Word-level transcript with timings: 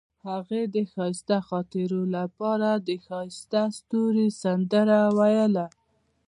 هغې 0.29 0.61
د 0.75 0.75
ښایسته 0.91 1.37
خاطرو 1.49 2.01
لپاره 2.17 2.69
د 2.87 2.89
ښایسته 3.05 3.61
ستوري 3.77 4.27
سندره 4.41 4.99
ویله. 5.17 5.65